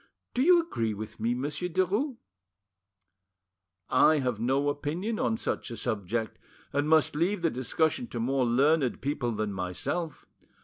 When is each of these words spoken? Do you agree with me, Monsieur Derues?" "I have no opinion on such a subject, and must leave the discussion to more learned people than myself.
Do 0.33 0.41
you 0.41 0.59
agree 0.59 0.95
with 0.95 1.19
me, 1.19 1.35
Monsieur 1.35 1.67
Derues?" 1.69 2.17
"I 3.91 4.17
have 4.17 4.39
no 4.39 4.67
opinion 4.69 5.19
on 5.19 5.37
such 5.37 5.69
a 5.69 5.77
subject, 5.77 6.39
and 6.73 6.89
must 6.89 7.15
leave 7.15 7.43
the 7.43 7.51
discussion 7.51 8.07
to 8.07 8.19
more 8.19 8.43
learned 8.47 8.99
people 9.03 9.31
than 9.33 9.53
myself. 9.53 10.25